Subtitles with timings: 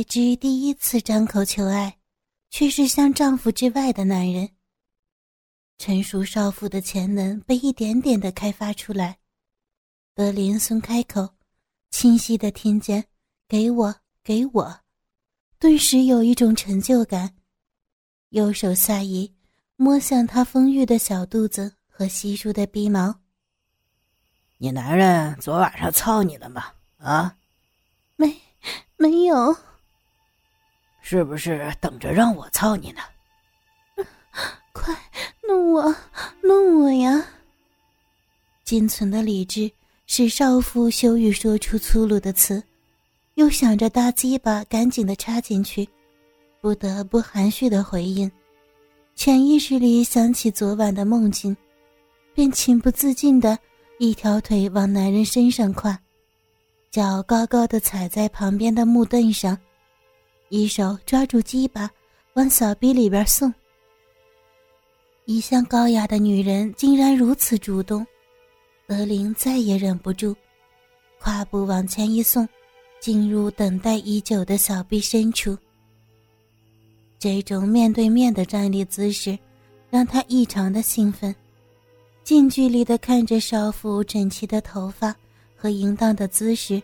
[0.00, 1.98] 爱之第一次张口求爱，
[2.48, 4.48] 却是向丈夫之外的男人。
[5.76, 9.18] 成熟少妇的潜能被一点点的开发出来。
[10.14, 11.28] 德林松开口，
[11.90, 13.04] 清晰的听见
[13.46, 13.94] “给我，
[14.24, 14.80] 给我”，
[15.60, 17.36] 顿时有一种成就感。
[18.30, 19.30] 右手下移，
[19.76, 23.14] 摸向她丰腴的小肚子和稀疏的鼻毛。
[24.56, 26.72] 你男人昨晚上操你了吗？
[26.96, 27.36] 啊？
[28.16, 28.34] 没，
[28.96, 29.54] 没有。
[31.10, 33.00] 是不是等着让我操你呢？
[34.72, 34.94] 快
[35.42, 35.92] 弄我，
[36.40, 37.26] 弄我呀！
[38.62, 39.68] 仅存的理智
[40.06, 42.62] 使少妇羞于说出粗鲁的词，
[43.34, 45.88] 又想着大鸡巴赶紧的插进去，
[46.60, 48.30] 不得不含蓄的回应。
[49.16, 51.56] 潜意识里想起昨晚的梦境，
[52.32, 53.58] 便情不自禁的。
[53.98, 55.98] 一条腿往男人身上跨，
[56.92, 59.58] 脚高高的踩在旁边的木凳上，
[60.50, 61.88] 一手抓住鸡巴
[62.34, 63.52] 往小臂里边送。
[65.24, 68.04] 一向高雅的女人竟然如此主动，
[68.84, 70.34] 德林再也忍不住，
[71.20, 72.48] 跨步往前一送，
[72.98, 75.56] 进入等待已久的小臂深处。
[77.16, 79.38] 这种面对面的站立姿势，
[79.88, 81.32] 让他异常的兴奋。
[82.24, 85.14] 近距离的看着少妇整齐的头发
[85.54, 86.82] 和淫荡的姿势，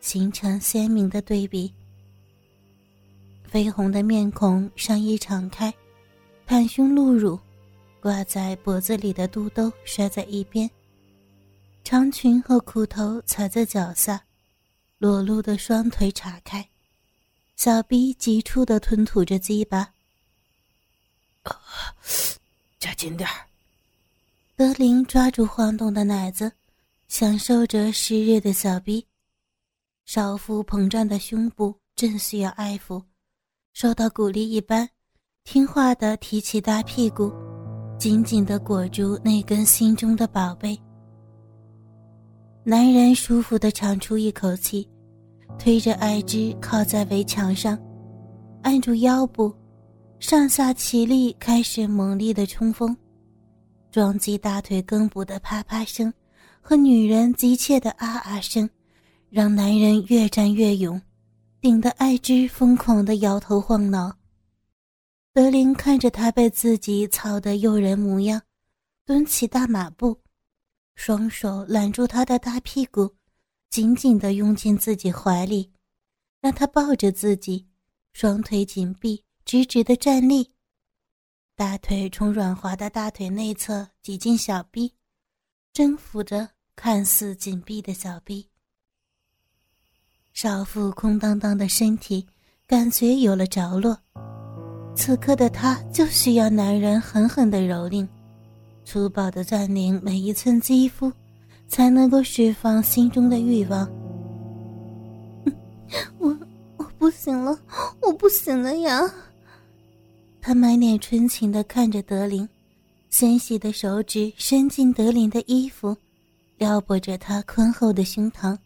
[0.00, 1.72] 形成鲜明的对比。
[3.54, 5.72] 绯红的面孔，上衣敞开，
[6.44, 7.38] 袒胸露乳，
[8.00, 10.68] 挂在脖子里的肚兜摔在一边，
[11.84, 14.20] 长裙和裤头踩在脚下，
[14.98, 16.68] 裸露的双腿岔开，
[17.54, 19.88] 小逼急促的吞吐着鸡巴。
[22.80, 23.46] 加紧点儿。
[24.56, 26.50] 德林抓住晃动的奶子，
[27.06, 29.06] 享受着湿热的小逼。
[30.06, 33.00] 少妇膨胀的胸部正需要爱抚，
[33.74, 34.88] 受到鼓励一般，
[35.42, 37.32] 听话的提起大屁股，
[37.98, 40.78] 紧紧的裹住那根心中的宝贝。
[42.62, 44.88] 男人舒服的长出一口气，
[45.58, 47.76] 推着爱之靠在围墙上，
[48.62, 49.52] 按住腰部，
[50.20, 52.96] 上下起立，开始猛烈的冲锋。
[53.90, 56.14] 撞击大腿根部的啪啪声，
[56.60, 58.70] 和女人急切的啊啊声，
[59.30, 61.02] 让男人越战越勇，
[61.64, 64.18] 顶得爱之疯狂的摇头晃脑。
[65.32, 68.42] 德林看着他被自己操得诱人模样，
[69.06, 70.20] 蹲起大马步，
[70.94, 73.16] 双手揽住他的大屁股，
[73.70, 75.72] 紧紧地拥进自己怀里，
[76.42, 77.66] 让他抱着自己，
[78.12, 80.50] 双腿紧闭，直直地站立。
[81.56, 84.92] 大腿从软滑的大腿内侧挤进小臂，
[85.72, 88.50] 征服着看似紧闭的小臂。
[90.34, 92.26] 少妇空荡荡的身体
[92.66, 93.96] 感觉有了着落，
[94.96, 98.06] 此刻的她就需要男人狠狠的蹂躏，
[98.84, 101.10] 粗暴的占领每一寸肌肤，
[101.68, 103.88] 才能够释放心中的欲望。
[106.18, 106.36] 我
[106.78, 107.56] 我不行了，
[108.00, 109.08] 我不行了呀！
[110.40, 112.46] 他满脸纯情的看着德林，
[113.08, 115.96] 纤细的手指伸进德林的衣服，
[116.58, 118.58] 撩拨着他宽厚的胸膛，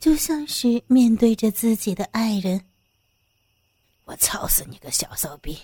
[0.00, 2.64] 就像是面对着自己的爱人。
[4.06, 5.56] 我操死你个小骚逼！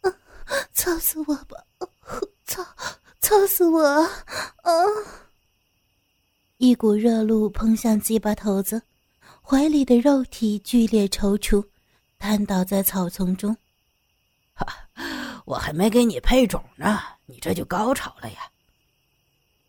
[0.00, 0.10] 啊，
[0.72, 1.62] 操死我吧！
[2.46, 2.66] 操，
[3.20, 3.82] 操死我！
[3.82, 4.72] 啊！
[6.56, 8.82] 一股热露喷向鸡巴头子，
[9.42, 11.64] 怀里的肉体剧烈抽搐，
[12.18, 13.56] 瘫倒在草丛中。
[14.54, 14.66] 哈
[15.44, 18.50] 我还没给你配种呢，你这就高潮了呀！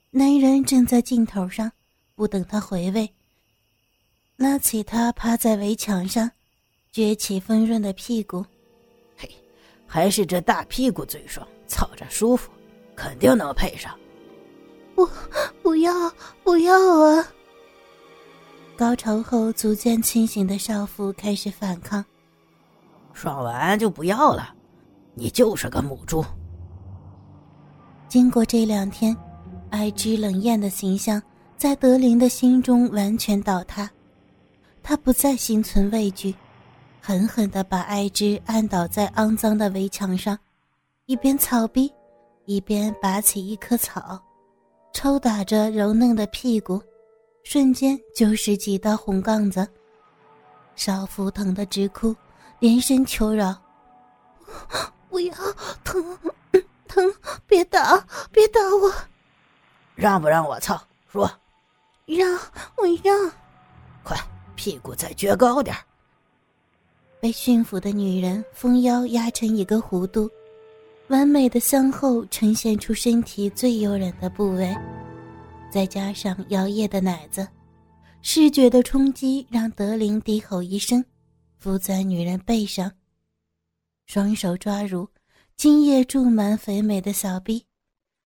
[0.10, 1.72] 男人正在镜头上，
[2.16, 3.14] 不等他回味，
[4.38, 6.30] 拉起他趴在围墙上，
[6.94, 8.46] 撅起丰润的屁股。
[9.16, 9.30] 嘿，
[9.86, 12.52] 还是这大屁股最爽，操着舒服，
[12.96, 13.98] 肯定能配上。
[14.96, 15.08] 不，
[15.62, 15.92] 不要，
[16.44, 17.28] 不要啊！
[18.76, 22.04] 高潮后逐渐清醒的少妇开始反抗。
[23.14, 24.54] 爽完就不要了。
[25.14, 26.26] 你就是个母猪。
[28.10, 29.16] 经过这两天，
[29.70, 31.22] 爱之冷艳的形象
[31.56, 33.90] 在德林的心中完全倒塌，
[34.84, 36.36] 他不再心存畏惧，
[37.02, 40.38] 狠狠地把艾芝按倒在肮脏的围墙上，
[41.06, 41.92] 一边草逼，
[42.46, 44.22] 一边拔起一棵草，
[44.94, 46.82] 抽打着柔嫩的屁股，
[47.44, 49.66] 瞬间就是几道红杠子。
[50.76, 52.14] 少妇疼得直哭，
[52.60, 53.56] 连声求饶。
[55.10, 55.34] 不要
[55.84, 56.20] 疼，
[56.88, 57.14] 疼！
[57.48, 58.92] 别打，别打我！
[59.96, 60.82] 让不让我操？
[61.10, 61.32] 说。
[62.06, 62.28] 让，
[62.76, 63.32] 我让。
[64.04, 64.18] 快，
[64.64, 65.76] 屁股再撅高点
[67.20, 70.32] 被驯服的女人丰腰压成一个弧度，
[71.10, 74.74] 完美的向后呈现出身体最诱人的部位，
[75.70, 77.46] 再加上摇曳的奶子，
[78.22, 81.04] 视觉的冲击让德林低吼一声，
[81.60, 82.90] 伏在女人背上，
[84.06, 85.06] 双手抓入
[85.58, 87.66] 精液注满肥美的小臂，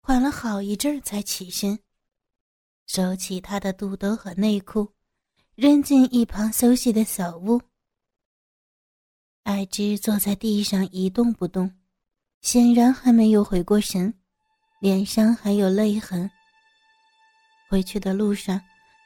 [0.00, 1.78] 缓了好一阵才起身，
[2.88, 4.95] 收起她的肚兜和内裤。
[5.56, 7.58] 扔进一旁休息的小屋。
[9.44, 11.72] 艾芝坐在地上一动不动，
[12.42, 14.12] 显然还没有回过神，
[14.82, 16.30] 脸上还有泪痕。
[17.70, 18.60] 回去的路上，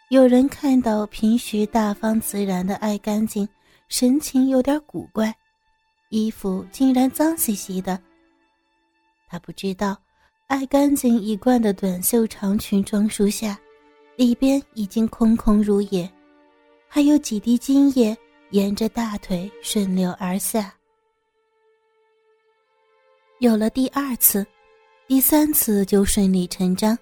[0.08, 3.48] 有人看到平时大方自然的爱干净，
[3.88, 5.32] 神情有点古怪，
[6.08, 7.96] 衣服竟然脏兮兮的。
[9.28, 9.96] 他不知道，
[10.48, 13.56] 爱干净一贯的短袖长裙装束下，
[14.16, 16.12] 里边已经空空如也。
[16.92, 18.16] 还有几滴精液
[18.50, 20.74] 沿着大腿顺流而下。
[23.38, 24.44] 有了第二次，
[25.06, 26.98] 第三次就顺理成章。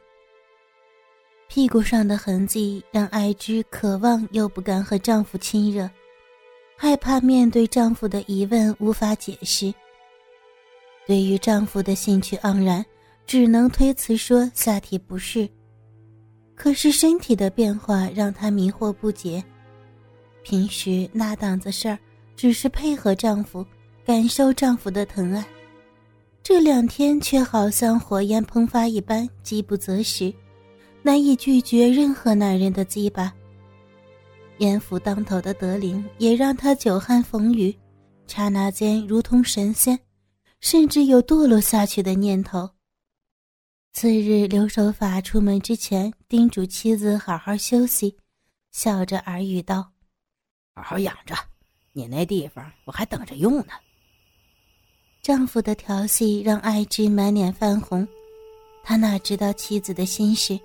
[1.49, 5.89] 屁股上的痕迹让艾芝渴望又不敢和丈夫亲热，
[6.77, 9.73] 害怕面对丈夫的疑问无法解释。
[11.07, 12.85] 对于丈夫的兴趣盎然，
[13.25, 15.49] 只能推辞说下体不适。
[16.55, 19.43] 可是身体的变化让她迷惑不解。
[20.49, 21.99] 平时那档子事儿，
[22.35, 23.63] 只是配合丈夫，
[24.03, 25.47] 感受丈夫的疼爱。
[26.43, 30.33] 这两天却好像火焰喷发一般，饥不择食，
[31.03, 33.31] 难以拒绝任何男人的鸡巴。
[34.57, 37.77] 艳福当头的德林也让他久旱逢雨，
[38.27, 40.01] 刹那间如同神仙，
[40.61, 42.71] 甚至有堕落下去的念头。
[43.93, 48.17] 次日，刘守法出门之前叮嘱妻子好好休息，
[48.73, 49.91] 笑着耳语道。
[50.79, 51.35] 好好养着，
[51.93, 53.73] 你那地方我还等着用呢。
[55.21, 58.07] 丈夫的调戏让艾芝满脸泛红，
[58.85, 60.59] 他哪知道妻子的心事。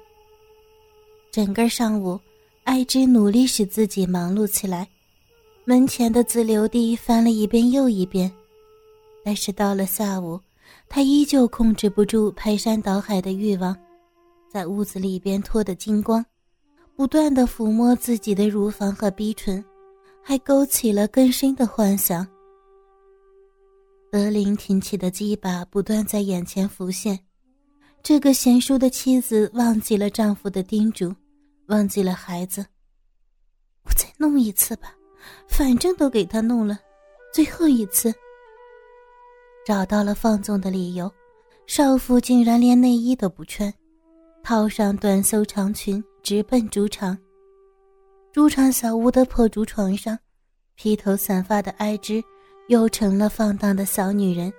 [1.32, 2.20] 整个上午，
[2.64, 4.88] 艾芝努力使自己忙碌起来，
[5.66, 8.32] 门前的自留地翻了一遍又一遍。
[9.26, 10.40] 但是到了下午，
[10.88, 13.76] 她依旧控制不住排山倒海的欲望，
[14.48, 16.24] 在屋子里边脱得精光，
[16.96, 19.66] 不断的抚摸自己的乳房和逼唇。
[20.24, 22.26] 还勾起了更深的幻想。
[24.10, 27.20] 德林挺起的鸡巴不断在眼前浮现，
[28.02, 31.14] 这个贤淑的妻子忘记了丈夫的叮嘱，
[31.68, 32.66] 忘记了孩子。
[33.84, 34.96] 我再弄一次吧，
[35.48, 36.80] 反正都给他弄了，
[37.34, 38.14] 最后一次。
[39.66, 41.12] 找到了放纵的理由，
[41.68, 43.74] 少妇竟然连内衣都不穿，
[44.44, 47.18] 套上短袖长裙，直奔主场。
[48.34, 50.18] 猪场小屋的破竹床上，
[50.74, 52.20] 披头散发的艾芝
[52.68, 54.52] 又成了放荡的小女人。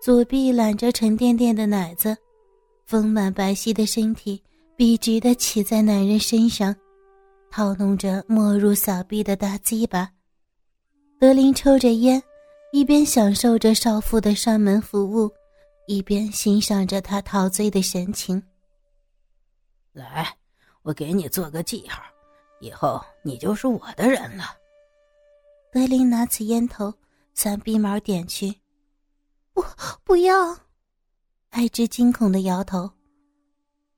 [0.00, 2.16] 左臂揽着沉甸甸的奶子，
[2.86, 4.40] 丰满白皙的身体
[4.76, 6.72] 笔直地骑在男人身上，
[7.50, 10.08] 套弄着没入小臂的大鸡巴。
[11.18, 12.22] 德林抽着烟，
[12.70, 15.28] 一边享受着少妇的上门服务，
[15.88, 18.40] 一边欣赏着她陶醉的神情。
[19.92, 20.36] 来，
[20.82, 22.00] 我给你做个记号。
[22.60, 24.44] 以后你就是我的人了。
[25.72, 26.92] 德林拿起烟头，
[27.34, 28.54] 向鼻毛点去。
[29.52, 29.64] 不，
[30.04, 30.56] 不要！
[31.50, 32.90] 艾芝惊恐的摇头。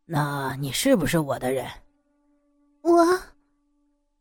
[0.05, 1.67] 那你是不是我的人？
[2.83, 3.21] 我。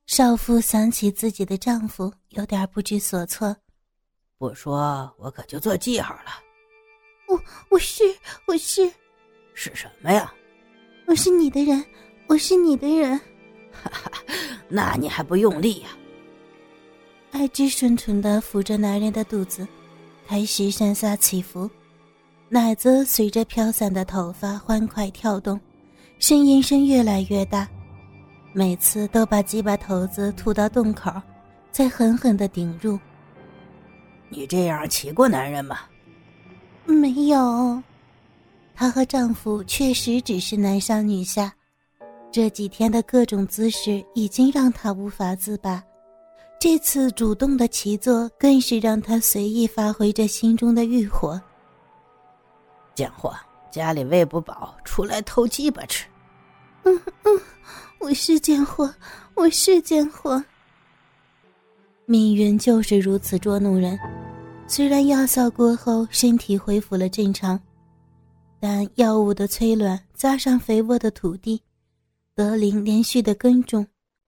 [0.07, 3.55] 少妇想起自己的丈夫，有点不知所措。
[4.37, 6.31] 不说，我可就做记号了。
[7.27, 8.03] 我，我是，
[8.47, 8.91] 我是。
[9.53, 10.33] 是什么呀？
[11.05, 11.85] 我是你的人，
[12.27, 13.19] 我是你的人。
[13.71, 14.11] 哈哈，
[14.67, 15.89] 那你还不用力呀？
[17.31, 19.67] 艾芝顺从的抚着男人的肚子，
[20.27, 21.69] 开始上下起伏，
[22.49, 25.59] 奶子随着飘散的头发欢快跳动，
[26.19, 27.67] 呻吟声越来越大，
[28.53, 31.09] 每次都把几把头子吐到洞口，
[31.71, 32.99] 再狠狠的顶入。
[34.27, 35.79] 你这样骑过男人吗？
[36.85, 37.81] 没有，
[38.75, 41.53] 她和丈夫确实只是男上女下。
[42.31, 45.83] 这几天的各种姿势已经让他无法自拔，
[46.57, 51.39] 这次主动的骑坐更是让他随意发挥着心中的欲火。
[52.95, 53.35] 贱货，
[53.69, 56.07] 家里喂不饱，出来偷鸡巴吃。
[56.83, 57.41] 嗯嗯，
[57.99, 58.93] 我是贱货，
[59.33, 60.41] 我是贱货。
[62.05, 63.99] 命运就是如此捉弄人。
[64.67, 67.59] 虽然药效过后身体恢复了正常，
[68.57, 71.61] 但药物的催卵加上肥沃的土地。
[72.41, 73.85] 德林连续的耕种，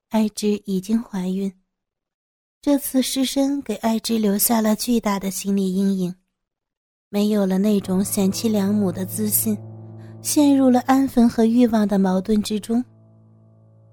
[0.10, 1.51] 艾芝已经怀孕。
[2.62, 6.13] 这次失身给艾芝留下了巨大的心理阴影，
[7.10, 9.58] 没有了那种贤妻良母的自信，
[10.22, 12.86] 陷入了安分和欲望的矛盾之中。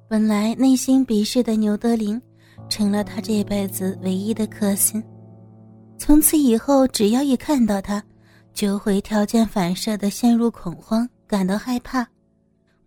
[0.06, 2.20] 本来内心鄙视的牛德林，
[2.68, 5.02] 成了他这辈子唯一的克星。
[5.96, 8.04] 从此以后，只要一看到他，
[8.52, 12.06] 就会条件反射的陷入恐慌，感到害怕，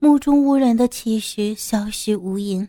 [0.03, 2.67] 目中无人的气势消失无影。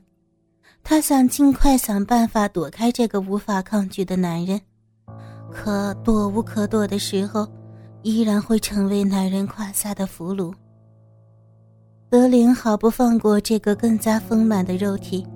[0.84, 4.60] 他想尽快想办法躲开这个无法抗拒的男人，
[5.50, 7.44] 可躲无可躲的时候，
[8.02, 10.54] 依然会成为男人胯下的俘虏。
[12.08, 15.26] 德林毫不放过这个更加丰满的肉体，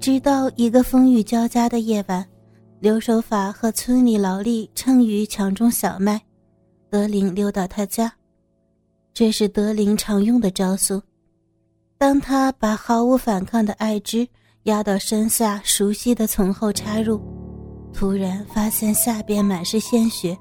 [0.00, 2.26] 直到一个风雨交加的夜晚，
[2.80, 6.18] 刘守法和村里劳力趁雨抢种小麦，
[6.88, 8.10] 德林溜到他家，
[9.12, 11.02] 这是德林常用的招数。
[11.98, 14.28] 当他把毫无反抗的爱之。
[14.66, 17.22] 压到身下，熟悉的从后插入，
[17.92, 20.36] 突然发现下边满是鲜血，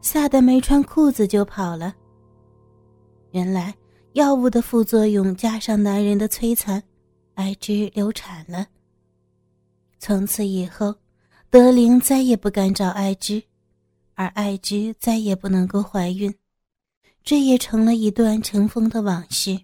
[0.00, 1.92] 吓得没穿裤子就跑了。
[3.32, 3.74] 原来
[4.12, 6.80] 药物的副作用加上男人的摧残，
[7.34, 8.64] 艾芝流产了。
[9.98, 10.94] 从此以后，
[11.50, 13.42] 德林再也不敢找艾芝，
[14.14, 16.32] 而艾芝再也不能够怀孕，
[17.24, 19.58] 这也成了一段尘封的往事。